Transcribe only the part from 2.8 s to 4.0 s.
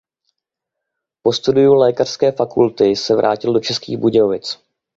se vrátil do Českých